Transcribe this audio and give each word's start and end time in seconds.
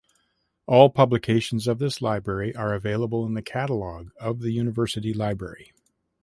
All 0.65 0.89
publications 0.89 1.67
of 1.67 1.77
this 1.77 2.01
library 2.01 2.55
are 2.55 2.73
available 2.73 3.23
in 3.23 3.35
the 3.35 3.43
catalogue 3.43 4.09
of 4.19 4.39
the 4.39 4.49
university 4.49 5.13
library. 5.13 5.73